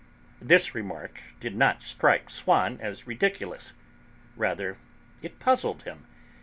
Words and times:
This 0.41 0.73
remark 0.73 1.21
did 1.39 1.55
not 1.55 1.83
strike 1.83 2.31
Swann 2.31 2.79
as 2.81 3.05
ridiculous; 3.05 3.75
rather, 4.35 4.77
it 5.21 5.37
puzzled 5.39 5.83
him. 5.83 6.07